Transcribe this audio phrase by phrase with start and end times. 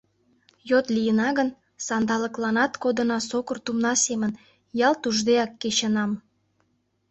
[0.69, 1.49] Йот лийына гын,
[1.85, 4.31] сандалыкланак кодына сокыр тумна семын,
[4.87, 6.11] ялт уждеак кечынам.